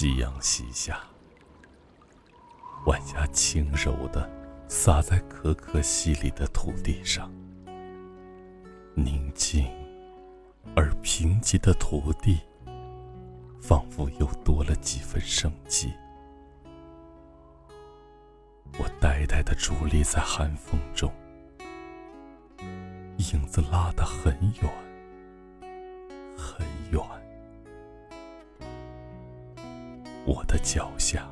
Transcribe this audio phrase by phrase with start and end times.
[0.00, 1.00] 夕阳西下，
[2.86, 4.30] 晚霞轻柔地
[4.68, 7.28] 洒在可可西里的土地上，
[8.94, 9.66] 宁静
[10.76, 12.38] 而贫瘠的土地，
[13.60, 15.92] 仿佛又多了几分生机。
[18.78, 21.12] 我呆呆地伫立在寒风中，
[23.16, 24.72] 影子拉得很远，
[26.36, 27.17] 很远。
[30.28, 31.26] 我的脚下，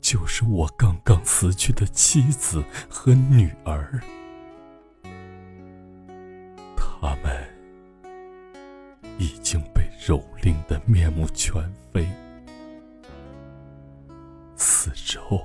[0.00, 4.00] 就是我刚刚死去的妻子和女儿，
[6.76, 7.48] 他们
[9.18, 12.08] 已经被蹂躏的面目全非。
[14.56, 15.40] 四周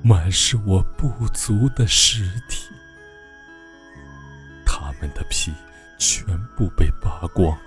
[0.00, 2.68] 满是我不足的尸体，
[4.64, 5.52] 他们的皮
[5.98, 7.58] 全部被扒光，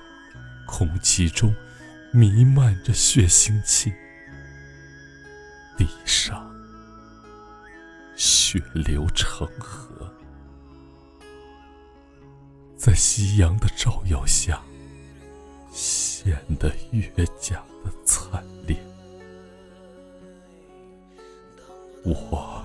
[0.66, 1.54] 空气中
[2.16, 3.92] 弥漫着血腥气，
[5.76, 6.48] 地上
[8.16, 10.14] 血流成河，
[12.78, 14.62] 在夕阳的照耀下，
[15.72, 17.10] 显得越
[17.42, 18.78] 加的惨烈。
[22.04, 22.64] 我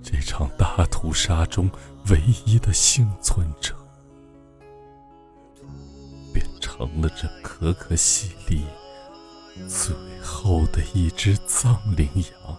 [0.00, 1.68] 这场大屠杀中
[2.08, 3.74] 唯一的幸存者，
[6.78, 8.64] 成了这可可西里
[9.66, 12.58] 最后的一只藏羚羊。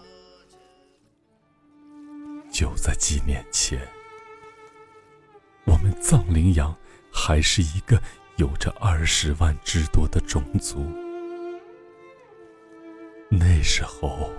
[2.52, 3.80] 就在几年前，
[5.64, 6.76] 我们藏羚羊
[7.10, 7.98] 还是一个
[8.36, 10.84] 有着二十万之多的种族，
[13.30, 14.30] 那时候。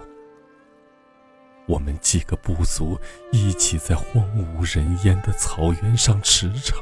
[1.68, 3.00] 我们几个部族
[3.32, 6.74] 一起在荒无人烟的草原上驰骋，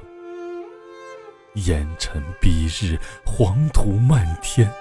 [1.56, 4.72] 烟尘蔽日，黄土漫天，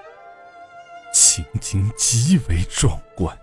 [1.13, 3.37] 情景极为壮观。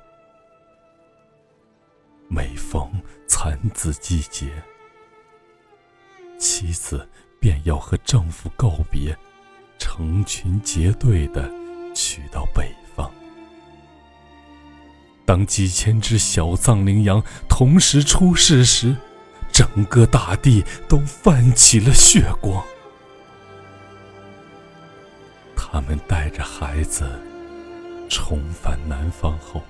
[2.28, 4.48] 每逢产子季节，
[6.40, 7.08] 妻子
[7.40, 9.16] 便要和丈夫告别，
[9.78, 11.52] 成群结队的
[11.94, 13.12] 去到北方。
[15.26, 18.96] 当几千只小藏羚羊同时出世时，
[19.52, 22.64] 整个大地都泛起了血光。
[25.76, 27.06] 他们带着孩子
[28.08, 29.62] 重返南方后，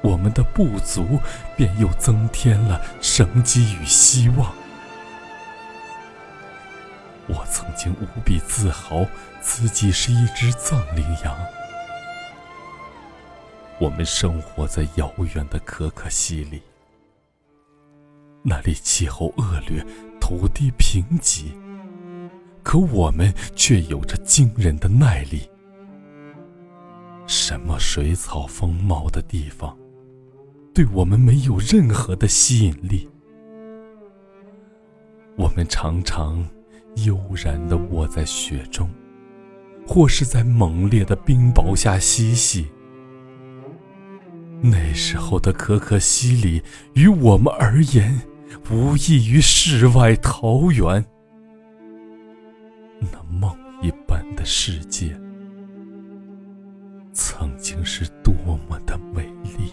[0.00, 1.20] 我们的部族
[1.58, 4.50] 便又增添了生机与希望。
[7.26, 9.04] 我曾经无比自豪
[9.42, 11.36] 自己是一只藏羚羊。
[13.78, 16.62] 我们生活在遥远的可可西里，
[18.42, 19.84] 那里气候恶劣，
[20.18, 21.52] 土地贫瘠，
[22.68, 25.40] 可我们却有着惊人的耐力。
[27.26, 29.74] 什么水草丰茂的地方，
[30.74, 33.08] 对我们没有任何的吸引力。
[35.38, 36.46] 我们常常
[37.06, 38.86] 悠然地卧在雪中，
[39.86, 42.66] 或是在猛烈的冰雹下嬉戏。
[44.60, 46.62] 那时候的可可西里，
[46.92, 48.20] 于我们而言，
[48.70, 51.02] 无异于世外桃源。
[53.00, 55.18] 那梦一般的世界，
[57.12, 58.34] 曾经是多
[58.68, 59.72] 么的美丽。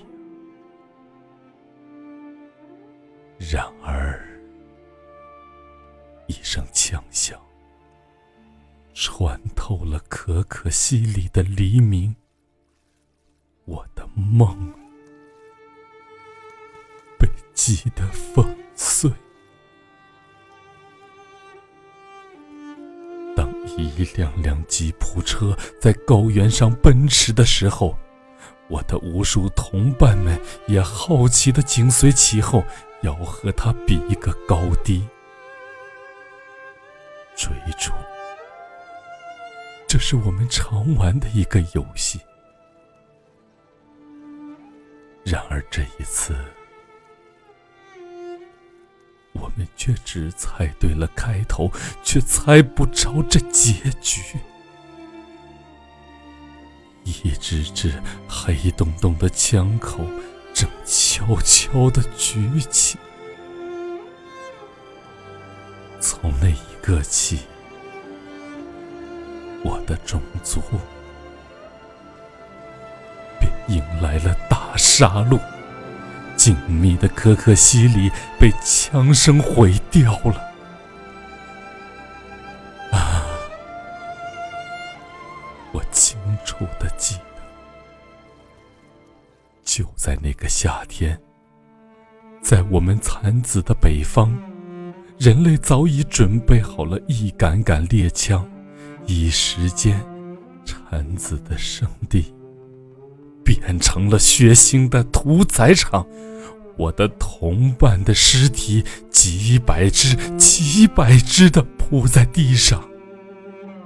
[3.38, 4.24] 然而，
[6.28, 7.40] 一声枪响，
[8.94, 12.16] 穿透了可可西里的黎明。
[13.66, 14.74] 我的梦
[17.18, 19.12] 被击得粉碎。
[23.78, 27.98] 一辆辆吉普车在高原上奔驰的时候，
[28.68, 32.64] 我的无数同伴们也好奇的紧随其后，
[33.02, 35.08] 要和他比一个高低。
[37.36, 37.92] 追逐，
[39.88, 42.20] 这是我们常玩的一个游戏。
[45.24, 46.36] 然而这一次，
[49.36, 51.72] 我们却只猜对了开头，
[52.04, 54.22] 却猜不着这结局。
[57.04, 60.00] 一支支黑洞洞的枪口
[60.54, 62.98] 正悄悄地举起。
[66.00, 67.42] 从那一刻起，
[69.64, 70.62] 我的种族
[73.40, 74.66] 便迎来了大。
[74.78, 75.40] 杀戮，
[76.46, 80.36] 静谧的可可西里被枪声毁掉了。
[82.92, 83.26] 啊，
[85.72, 87.42] 我清楚的记得，
[89.64, 91.20] 就在那个夏天，
[92.44, 94.32] 在我们产子的北方，
[95.18, 98.48] 人类早已准备好了一杆杆猎枪，
[99.08, 100.00] 一时间，
[100.64, 102.32] 产子的圣地
[103.44, 106.06] 变成了血腥的屠宰场。
[106.78, 112.84] 我的同伴的尸体，几百只、几百只的铺在地上。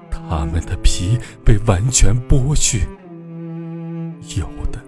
[0.10, 2.88] 他们的皮被完全剥去，
[4.38, 4.80] 有的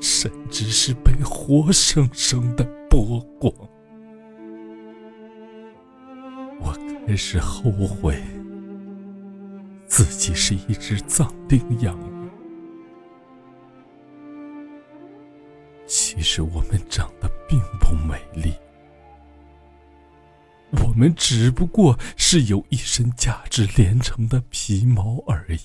[0.00, 3.52] 甚至是被活生生的剥光。
[6.60, 6.76] 我
[7.06, 8.20] 开始后悔
[9.86, 12.09] 自己是一只藏羚羊。
[16.20, 18.54] 其实我们长得并不美丽。
[20.72, 25.58] 我们只不过是由一身价值连成的皮毛而已，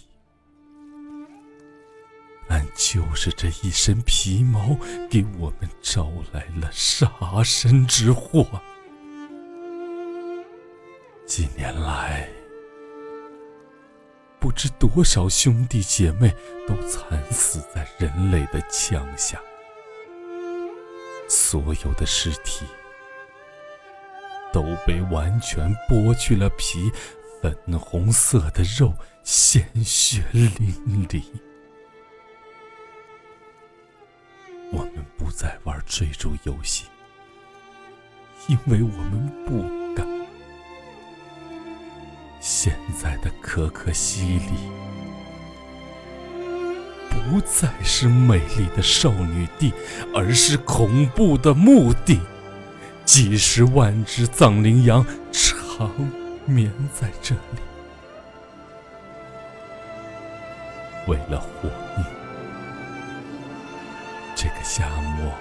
[2.47, 4.77] 但就是这一身皮毛，
[5.09, 7.11] 给我们招来了杀
[7.43, 8.47] 身之祸。
[11.25, 12.29] 几年来，
[14.39, 16.33] 不知多少兄弟姐妹
[16.65, 19.37] 都惨死在人类的枪下，
[21.27, 22.65] 所有的尸体。
[24.53, 26.89] 都被完全剥去了皮，
[27.41, 31.21] 粉红色的肉，鲜血淋漓。
[34.71, 36.85] 我们不再玩追逐游戏，
[38.47, 39.61] 因为我们不
[39.93, 40.07] 敢。
[42.39, 44.51] 现在的可可西里，
[47.25, 49.73] 不再是美丽的少女地，
[50.13, 52.21] 而是恐怖的墓地。
[53.03, 55.89] 几十万只藏羚羊长
[56.45, 57.61] 眠在这里，
[61.07, 62.05] 为了活命。
[64.35, 65.31] 这个夏末，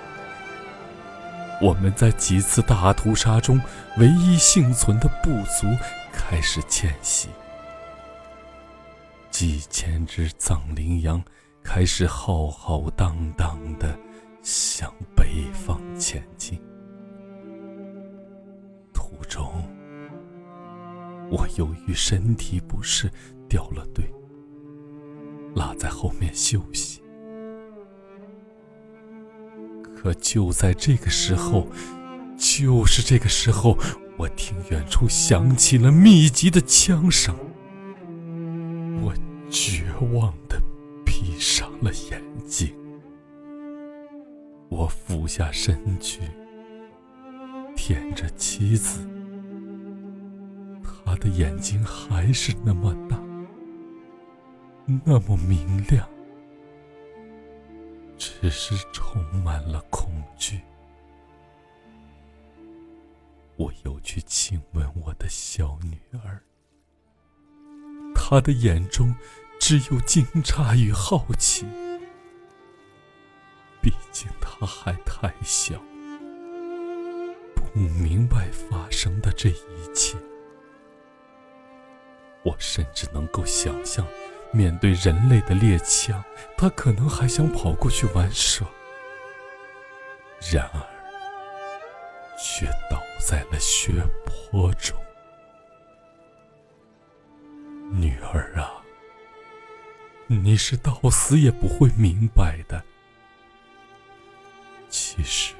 [1.60, 3.60] 我们在几次大屠杀中
[3.96, 5.66] 唯一幸存的部族
[6.12, 7.28] 开始迁徙，
[9.30, 11.22] 几千只藏羚羊
[11.64, 13.98] 开始浩浩荡荡地
[14.42, 16.60] 向北方前进。
[18.92, 19.50] 途中，
[21.30, 23.10] 我由于身体不适
[23.48, 24.04] 掉了队，
[25.54, 27.02] 落在后面休息。
[29.96, 31.66] 可就在这个时候，
[32.36, 33.76] 就是这个时候，
[34.18, 37.34] 我听远处响起了密集的枪声，
[39.02, 39.14] 我
[39.50, 40.60] 绝望的
[41.24, 42.76] 闭上了眼睛，
[44.68, 46.20] 我俯下身去。
[47.74, 49.00] 舔着妻子，
[50.82, 53.18] 他的眼睛还是那么大，
[55.02, 56.06] 那么明亮，
[58.18, 60.60] 只是充满了恐惧。
[63.56, 66.42] 我又去亲吻我的小女儿，
[68.14, 69.14] 她的眼中
[69.66, 71.64] 只有惊诧与好奇，
[73.80, 75.82] 毕竟他还太小。
[77.54, 80.18] 不明白发生的这一切，
[82.42, 84.06] 我甚至能够想象，
[84.52, 86.22] 面对人类的猎枪，
[86.58, 88.68] 他可能还想跑过去玩耍，
[90.52, 93.94] 然而却倒在了血
[94.26, 94.94] 泊中。
[97.90, 98.83] 女儿啊，
[100.42, 102.82] 你是到死也不会明白的。
[104.88, 105.54] 其实。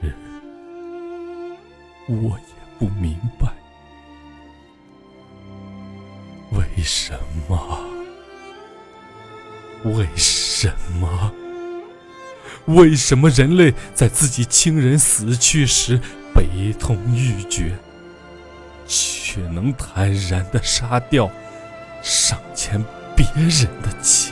[2.07, 3.51] 我也不明白，
[6.53, 7.81] 为什么？
[9.85, 11.33] 为什么？
[12.67, 15.99] 为什么人类在自己亲人死去时
[16.35, 17.75] 悲痛欲绝，
[18.87, 21.31] 却能坦然的杀掉
[22.03, 22.83] 上千
[23.17, 24.24] 别人的亲？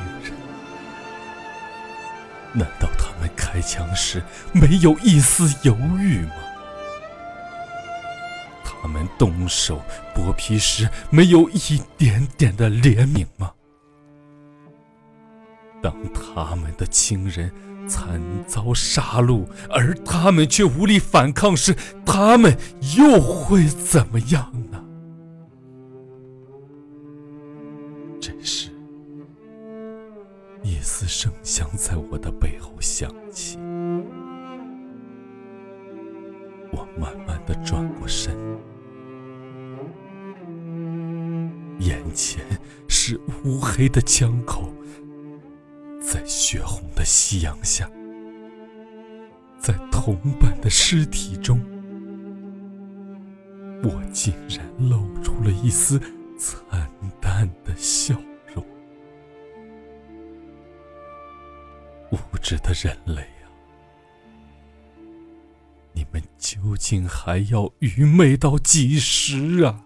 [2.54, 6.32] 难道他们开枪时没有一丝犹豫吗？
[8.64, 9.80] 他们动手
[10.14, 13.52] 剥皮时，没有一点点的怜悯吗？
[15.80, 17.50] 当他们的亲人
[17.88, 22.56] 惨遭杀戮，而他们却无力反抗时，他们
[22.97, 24.82] 又会怎么样呢？
[30.83, 33.57] 一丝声响在我的背后响起，
[36.73, 38.37] 我慢慢的转过身。
[41.79, 42.45] 眼前
[42.89, 44.75] 是乌黑的枪口，
[46.01, 47.89] 在血红的夕阳下，
[49.61, 51.61] 在同伴的尸体中，
[53.85, 55.97] 我竟然露出了一丝
[56.37, 56.61] 惨
[57.21, 58.17] 淡的笑
[62.43, 62.43] 容。
[62.43, 63.47] 无知的人类啊，
[65.93, 69.85] 你们究竟还要愚昧到几时啊？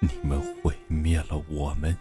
[0.00, 1.96] 你们毁灭了我们。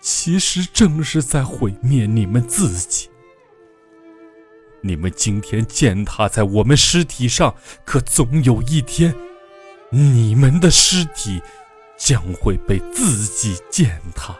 [0.00, 3.08] 其实正是在毁灭你们自己。
[4.82, 9.12] 你们今天践踏在我们尸体上，可总有一天，
[9.90, 11.42] 你们的尸体
[11.98, 14.36] 将会被自己践踏。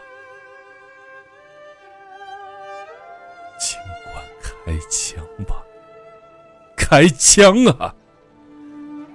[4.67, 5.63] 开枪吧，
[6.75, 7.95] 开枪啊！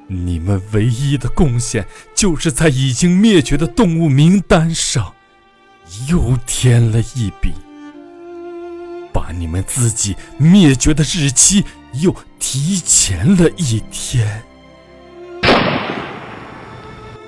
[0.07, 5.15] 你们唯一的贡献，就是在已经灭绝的动物名单上。
[6.09, 7.53] 又添了一笔，
[9.13, 11.67] 把你们自己灭绝的日期
[12.01, 14.43] 又提前了一天。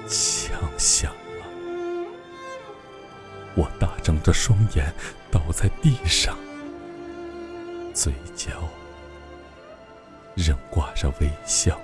[0.09, 1.47] 枪响了，
[3.55, 4.95] 我大睁着双眼
[5.31, 6.35] 倒在地上，
[7.95, 8.51] 嘴角
[10.35, 11.81] 仍挂着微笑，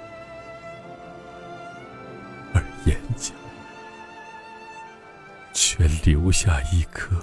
[2.53, 3.33] 而眼角。
[5.53, 7.17] 却留下一颗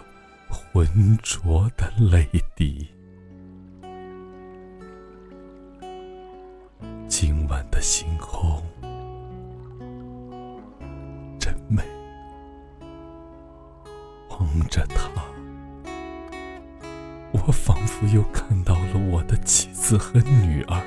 [0.49, 2.87] 浑浊的泪滴。
[7.07, 8.63] 今晚的星空
[11.39, 11.83] 真美，
[14.29, 15.09] 望着它，
[17.47, 20.83] 我仿佛又看到了我的妻子和女儿，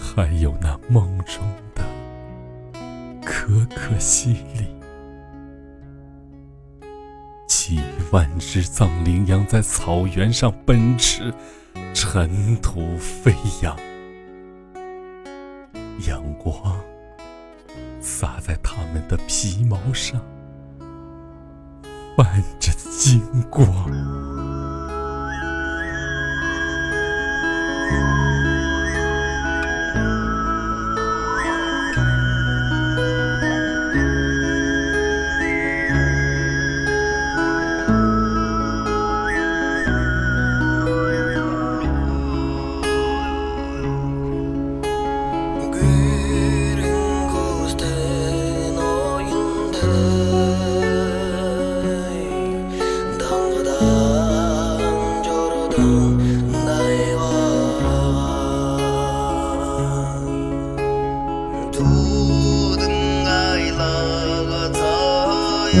[0.00, 1.84] 还有那梦中的
[3.22, 4.66] 可可西里。
[7.46, 7.78] 几
[8.10, 11.30] 万只藏羚羊在草原上奔驰，
[11.92, 13.76] 尘土飞扬，
[16.06, 16.74] 阳光
[18.00, 20.18] 洒在它们的皮毛上，
[22.16, 24.37] 泛着金光。
[27.90, 28.27] Bye.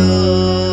[0.00, 0.67] Oh.